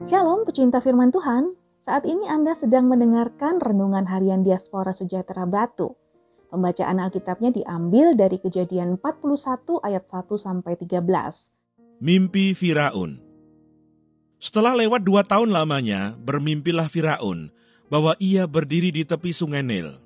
Shalom 0.00 0.48
pecinta 0.48 0.80
firman 0.80 1.12
Tuhan, 1.12 1.60
saat 1.76 2.08
ini 2.08 2.24
Anda 2.24 2.56
sedang 2.56 2.88
mendengarkan 2.88 3.60
Renungan 3.60 4.08
Harian 4.08 4.40
Diaspora 4.40 4.96
Sejahtera 4.96 5.44
Batu. 5.44 5.92
Pembacaan 6.48 6.96
Alkitabnya 7.04 7.52
diambil 7.52 8.16
dari 8.16 8.40
kejadian 8.40 8.96
41 8.96 9.36
ayat 9.84 10.08
1 10.08 10.24
sampai 10.40 10.80
13. 10.80 11.04
Mimpi 12.00 12.56
Firaun 12.56 13.20
Setelah 14.40 14.72
lewat 14.72 15.04
dua 15.04 15.20
tahun 15.20 15.52
lamanya, 15.52 16.16
bermimpilah 16.16 16.88
Firaun 16.88 17.52
bahwa 17.92 18.16
ia 18.16 18.48
berdiri 18.48 18.88
di 18.88 19.04
tepi 19.04 19.36
sungai 19.36 19.60
Nil. 19.60 20.00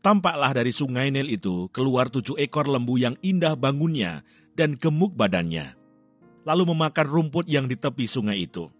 Tampaklah 0.00 0.56
dari 0.56 0.72
sungai 0.72 1.12
Nil 1.12 1.28
itu 1.28 1.68
keluar 1.76 2.08
tujuh 2.08 2.40
ekor 2.40 2.64
lembu 2.64 2.96
yang 2.96 3.20
indah 3.20 3.52
bangunnya 3.52 4.24
dan 4.56 4.80
gemuk 4.80 5.12
badannya, 5.12 5.76
lalu 6.48 6.72
memakan 6.72 7.04
rumput 7.04 7.44
yang 7.52 7.68
di 7.68 7.76
tepi 7.76 8.08
sungai 8.08 8.48
itu. 8.48 8.79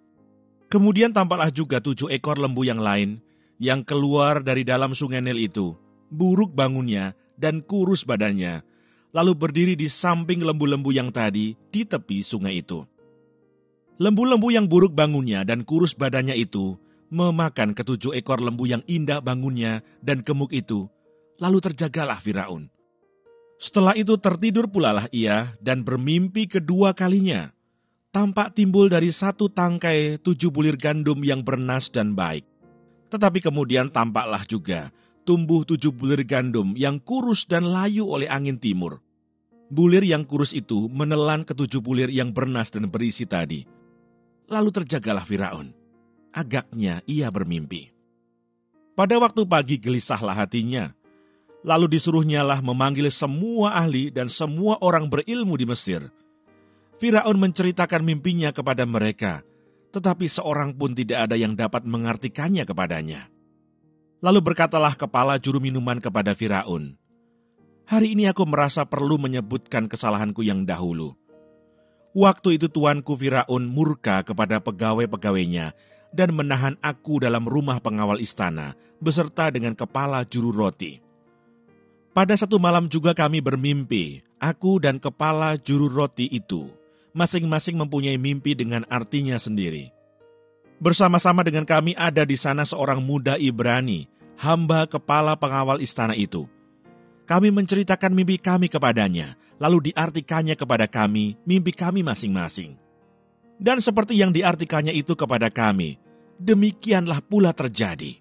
Kemudian 0.71 1.11
tampaklah 1.11 1.51
juga 1.51 1.83
tujuh 1.83 2.15
ekor 2.15 2.39
lembu 2.39 2.63
yang 2.63 2.79
lain 2.79 3.19
yang 3.59 3.83
keluar 3.83 4.39
dari 4.39 4.63
dalam 4.63 4.95
sungai 4.95 5.19
Nil 5.19 5.43
itu, 5.43 5.75
buruk 6.15 6.55
bangunnya 6.55 7.19
dan 7.35 7.59
kurus 7.59 8.07
badannya, 8.07 8.63
lalu 9.11 9.35
berdiri 9.35 9.75
di 9.75 9.91
samping 9.91 10.47
lembu-lembu 10.47 10.95
yang 10.95 11.11
tadi 11.11 11.59
di 11.75 11.83
tepi 11.83 12.23
sungai 12.23 12.63
itu. 12.63 12.87
Lembu-lembu 13.99 14.49
yang 14.55 14.71
buruk 14.71 14.95
bangunnya 14.95 15.43
dan 15.43 15.67
kurus 15.67 15.93
badannya 15.93 16.39
itu 16.39 16.79
memakan 17.11 17.75
ketujuh 17.75 18.15
ekor 18.15 18.39
lembu 18.39 18.71
yang 18.71 18.87
indah 18.87 19.19
bangunnya 19.19 19.83
dan 20.01 20.23
gemuk 20.23 20.55
itu, 20.55 20.87
lalu 21.43 21.59
terjagalah 21.59 22.23
Firaun. 22.23 22.71
Setelah 23.59 23.99
itu 23.99 24.17
tertidur 24.23 24.71
pulalah 24.71 25.11
ia 25.11 25.53
dan 25.59 25.83
bermimpi 25.83 26.47
kedua 26.47 26.95
kalinya 26.95 27.53
tampak 28.11 28.59
timbul 28.59 28.91
dari 28.91 29.15
satu 29.15 29.47
tangkai 29.47 30.19
tujuh 30.19 30.51
bulir 30.51 30.75
gandum 30.75 31.23
yang 31.23 31.47
bernas 31.47 31.91
dan 31.95 32.19
baik. 32.19 32.43
Tetapi 33.11 33.39
kemudian 33.43 33.91
tampaklah 33.91 34.43
juga 34.47 34.91
tumbuh 35.23 35.63
tujuh 35.63 35.95
bulir 35.95 36.27
gandum 36.27 36.75
yang 36.75 36.99
kurus 36.99 37.47
dan 37.47 37.71
layu 37.71 38.07
oleh 38.07 38.27
angin 38.27 38.59
timur. 38.59 38.99
Bulir 39.71 40.03
yang 40.03 40.27
kurus 40.27 40.51
itu 40.51 40.91
menelan 40.91 41.47
ketujuh 41.47 41.79
bulir 41.79 42.11
yang 42.11 42.35
bernas 42.35 42.75
dan 42.75 42.91
berisi 42.91 43.23
tadi. 43.23 43.63
Lalu 44.51 44.71
terjagalah 44.75 45.23
Firaun. 45.23 45.71
Agaknya 46.35 47.07
ia 47.07 47.31
bermimpi. 47.31 47.95
Pada 48.99 49.15
waktu 49.23 49.47
pagi 49.47 49.79
gelisahlah 49.79 50.35
hatinya. 50.35 50.91
Lalu 51.63 51.95
disuruhnyalah 51.95 52.59
memanggil 52.67 53.07
semua 53.15 53.79
ahli 53.79 54.11
dan 54.11 54.27
semua 54.27 54.83
orang 54.83 55.07
berilmu 55.07 55.55
di 55.55 55.67
Mesir– 55.71 56.03
Firaun 57.01 57.41
menceritakan 57.41 58.05
mimpinya 58.05 58.53
kepada 58.53 58.85
mereka, 58.85 59.41
tetapi 59.89 60.29
seorang 60.29 60.77
pun 60.77 60.93
tidak 60.93 61.25
ada 61.25 61.37
yang 61.41 61.57
dapat 61.57 61.89
mengartikannya 61.89 62.69
kepadanya. 62.69 63.33
Lalu 64.21 64.53
berkatalah 64.53 64.93
kepala 65.01 65.41
juru 65.41 65.65
minuman 65.65 65.97
kepada 65.97 66.37
Firaun, 66.37 67.01
Hari 67.89 68.15
ini 68.15 68.31
aku 68.31 68.47
merasa 68.47 68.87
perlu 68.87 69.19
menyebutkan 69.19 69.91
kesalahanku 69.91 70.47
yang 70.47 70.63
dahulu. 70.63 71.19
Waktu 72.15 72.61
itu 72.61 72.71
tuanku 72.71 73.19
Firaun 73.19 73.67
murka 73.67 74.23
kepada 74.23 74.63
pegawai-pegawainya 74.63 75.75
dan 76.15 76.31
menahan 76.31 76.79
aku 76.85 77.19
dalam 77.19 77.51
rumah 77.51 77.83
pengawal 77.83 78.23
istana 78.23 78.79
beserta 79.03 79.51
dengan 79.51 79.75
kepala 79.75 80.23
juru 80.23 80.55
roti. 80.55 81.03
Pada 82.15 82.39
satu 82.39 82.63
malam 82.63 82.87
juga 82.87 83.11
kami 83.11 83.43
bermimpi, 83.43 84.23
aku 84.39 84.79
dan 84.79 85.03
kepala 85.03 85.59
juru 85.59 85.91
roti 85.91 86.31
itu 86.31 86.80
masing-masing 87.13 87.77
mempunyai 87.79 88.17
mimpi 88.17 88.55
dengan 88.55 88.87
artinya 88.87 89.37
sendiri. 89.37 89.91
Bersama-sama 90.81 91.45
dengan 91.45 91.69
kami 91.69 91.93
ada 91.93 92.25
di 92.25 92.41
sana 92.41 92.65
seorang 92.65 93.05
muda 93.05 93.37
Ibrani, 93.37 94.09
hamba 94.41 94.89
kepala 94.89 95.37
pengawal 95.37 95.85
istana 95.85 96.17
itu. 96.17 96.49
Kami 97.29 97.53
menceritakan 97.53 98.11
mimpi 98.17 98.41
kami 98.41 98.67
kepadanya, 98.73 99.37
lalu 99.61 99.93
diartikannya 99.93 100.57
kepada 100.57 100.89
kami 100.89 101.37
mimpi 101.45 101.71
kami 101.71 102.01
masing-masing. 102.01 102.75
Dan 103.61 103.85
seperti 103.85 104.17
yang 104.17 104.33
diartikannya 104.33 104.97
itu 104.97 105.13
kepada 105.13 105.53
kami, 105.53 106.01
demikianlah 106.41 107.21
pula 107.21 107.53
terjadi. 107.53 108.17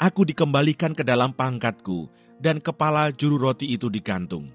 Aku 0.00 0.24
dikembalikan 0.24 0.96
ke 0.96 1.04
dalam 1.04 1.36
pangkatku, 1.36 2.08
dan 2.40 2.56
kepala 2.56 3.12
juru 3.12 3.36
roti 3.36 3.76
itu 3.76 3.92
digantung. 3.92 4.48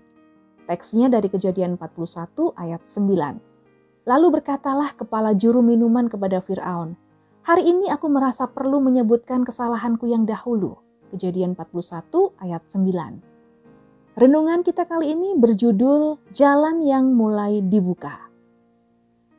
Teksnya 0.66 1.14
dari 1.14 1.30
kejadian 1.30 1.78
41 1.78 2.54
ayat 2.58 2.82
9. 2.90 4.06
Lalu 4.06 4.28
berkatalah 4.34 4.94
kepala 4.98 5.38
juru 5.38 5.62
minuman 5.62 6.10
kepada 6.10 6.42
Fir'aun, 6.42 6.98
Hari 7.46 7.62
ini 7.62 7.94
aku 7.94 8.10
merasa 8.10 8.50
perlu 8.50 8.82
menyebutkan 8.82 9.46
kesalahanku 9.46 10.10
yang 10.10 10.26
dahulu. 10.26 10.82
Kejadian 11.14 11.54
41 11.54 12.34
ayat 12.42 12.66
9. 12.66 14.18
Renungan 14.18 14.66
kita 14.66 14.90
kali 14.90 15.14
ini 15.14 15.38
berjudul 15.38 16.18
Jalan 16.34 16.82
yang 16.82 17.14
mulai 17.14 17.62
dibuka. 17.62 18.18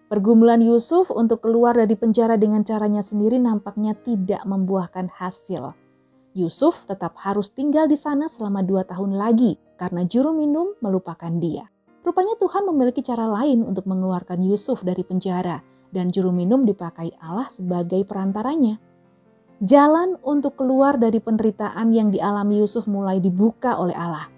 Pergumulan 0.06 0.62
Yusuf 0.62 1.10
untuk 1.10 1.42
keluar 1.42 1.74
dari 1.74 1.98
penjara 1.98 2.38
dengan 2.38 2.62
caranya 2.62 3.02
sendiri 3.02 3.42
nampaknya 3.42 3.98
tidak 3.98 4.46
membuahkan 4.46 5.10
hasil. 5.10 5.74
Yusuf 6.36 6.84
tetap 6.84 7.16
harus 7.24 7.48
tinggal 7.48 7.88
di 7.88 7.96
sana 7.96 8.28
selama 8.28 8.60
dua 8.60 8.84
tahun 8.84 9.16
lagi 9.16 9.56
karena 9.80 10.04
juru 10.04 10.36
minum 10.36 10.76
melupakan 10.84 11.32
dia. 11.40 11.72
Rupanya 12.04 12.36
Tuhan 12.36 12.68
memiliki 12.68 13.00
cara 13.00 13.24
lain 13.24 13.64
untuk 13.64 13.88
mengeluarkan 13.88 14.44
Yusuf 14.44 14.84
dari 14.84 15.00
penjara 15.00 15.64
dan 15.96 16.12
juru 16.12 16.36
minum 16.36 16.68
dipakai 16.68 17.16
Allah 17.24 17.48
sebagai 17.48 18.04
perantaranya. 18.04 18.76
Jalan 19.64 20.20
untuk 20.20 20.60
keluar 20.60 21.00
dari 21.00 21.24
penderitaan 21.24 21.88
yang 21.96 22.12
dialami 22.12 22.60
Yusuf 22.60 22.84
mulai 22.84 23.16
dibuka 23.16 23.80
oleh 23.80 23.96
Allah. 23.96 24.28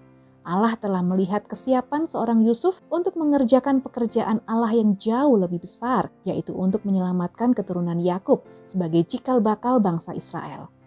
Allah 0.47 0.78
telah 0.78 1.03
melihat 1.03 1.50
kesiapan 1.50 2.06
seorang 2.06 2.47
Yusuf 2.47 2.80
untuk 2.94 3.19
mengerjakan 3.19 3.82
pekerjaan 3.82 4.38
Allah 4.47 4.70
yang 4.70 4.94
jauh 4.94 5.34
lebih 5.34 5.66
besar, 5.66 6.15
yaitu 6.22 6.54
untuk 6.54 6.86
menyelamatkan 6.86 7.53
keturunan 7.53 7.98
Yakub 7.98 8.47
sebagai 8.62 9.03
cikal 9.04 9.42
bakal 9.42 9.82
bangsa 9.82 10.15
Israel. 10.15 10.78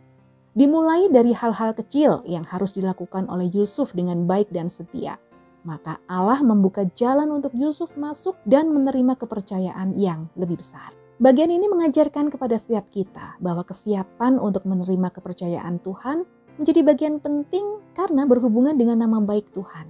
Dimulai 0.52 1.08
dari 1.08 1.32
hal-hal 1.32 1.72
kecil 1.72 2.28
yang 2.28 2.44
harus 2.44 2.76
dilakukan 2.76 3.32
oleh 3.32 3.48
Yusuf 3.56 3.96
dengan 3.96 4.28
baik 4.28 4.52
dan 4.52 4.68
setia. 4.68 5.16
Maka 5.64 6.04
Allah 6.12 6.44
membuka 6.44 6.84
jalan 6.92 7.32
untuk 7.32 7.56
Yusuf 7.56 7.96
masuk 7.96 8.36
dan 8.44 8.68
menerima 8.68 9.16
kepercayaan 9.16 9.96
yang 9.96 10.28
lebih 10.36 10.60
besar. 10.60 10.92
Bagian 11.24 11.56
ini 11.56 11.72
mengajarkan 11.72 12.28
kepada 12.28 12.60
setiap 12.60 12.84
kita 12.92 13.40
bahwa 13.40 13.64
kesiapan 13.64 14.36
untuk 14.42 14.68
menerima 14.68 15.14
kepercayaan 15.16 15.80
Tuhan 15.80 16.28
menjadi 16.60 16.82
bagian 16.84 17.24
penting 17.24 17.80
karena 17.96 18.28
berhubungan 18.28 18.76
dengan 18.76 19.08
nama 19.08 19.24
baik 19.24 19.56
Tuhan. 19.56 19.88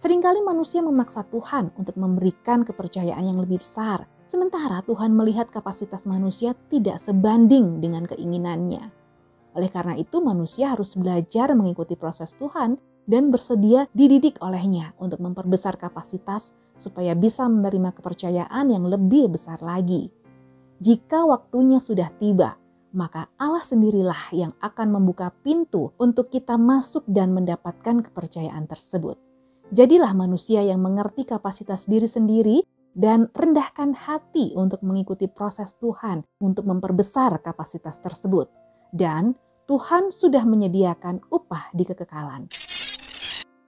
Seringkali 0.00 0.40
manusia 0.40 0.80
memaksa 0.80 1.20
Tuhan 1.28 1.76
untuk 1.76 2.00
memberikan 2.00 2.64
kepercayaan 2.64 3.28
yang 3.28 3.36
lebih 3.44 3.60
besar, 3.60 4.08
sementara 4.24 4.80
Tuhan 4.88 5.12
melihat 5.12 5.52
kapasitas 5.52 6.08
manusia 6.08 6.56
tidak 6.72 6.96
sebanding 6.96 7.84
dengan 7.84 8.08
keinginannya. 8.08 9.05
Oleh 9.56 9.72
karena 9.72 9.96
itu, 9.96 10.20
manusia 10.20 10.76
harus 10.76 10.92
belajar 11.00 11.56
mengikuti 11.56 11.96
proses 11.96 12.36
Tuhan 12.36 12.76
dan 13.08 13.32
bersedia 13.32 13.88
dididik 13.96 14.36
olehnya 14.44 14.92
untuk 15.00 15.24
memperbesar 15.24 15.80
kapasitas 15.80 16.52
supaya 16.76 17.16
bisa 17.16 17.48
menerima 17.48 17.96
kepercayaan 17.96 18.68
yang 18.68 18.84
lebih 18.84 19.32
besar 19.32 19.64
lagi. 19.64 20.12
Jika 20.76 21.24
waktunya 21.24 21.80
sudah 21.80 22.12
tiba, 22.20 22.60
maka 22.92 23.32
Allah 23.40 23.64
sendirilah 23.64 24.36
yang 24.36 24.52
akan 24.60 25.00
membuka 25.00 25.32
pintu 25.40 25.96
untuk 25.96 26.28
kita 26.28 26.60
masuk 26.60 27.08
dan 27.08 27.32
mendapatkan 27.32 28.04
kepercayaan 28.04 28.68
tersebut. 28.68 29.16
Jadilah 29.72 30.12
manusia 30.12 30.60
yang 30.60 30.84
mengerti 30.84 31.24
kapasitas 31.24 31.88
diri 31.88 32.06
sendiri 32.06 32.60
dan 32.92 33.32
rendahkan 33.32 33.96
hati 33.96 34.52
untuk 34.52 34.84
mengikuti 34.84 35.28
proses 35.28 35.76
Tuhan 35.80 36.24
untuk 36.40 36.68
memperbesar 36.68 37.40
kapasitas 37.40 38.00
tersebut. 38.00 38.48
Dan 38.94 39.36
Tuhan 39.66 40.14
sudah 40.14 40.46
menyediakan 40.46 41.26
upah 41.26 41.74
di 41.74 41.82
kekekalan. 41.82 42.46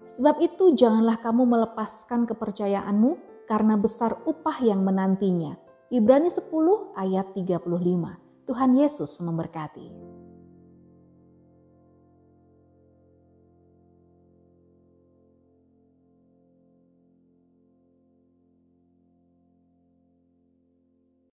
Sebab 0.07 0.39
itu 0.39 0.71
janganlah 0.79 1.19
kamu 1.19 1.43
melepaskan 1.43 2.23
kepercayaanmu 2.23 3.43
karena 3.51 3.75
besar 3.75 4.15
upah 4.23 4.63
yang 4.63 4.87
menantinya. 4.87 5.59
Ibrani 5.91 6.31
10 6.31 6.95
ayat 6.95 7.35
35. 7.35 8.47
Tuhan 8.47 8.71
Yesus 8.79 9.11
memberkati. 9.27 10.18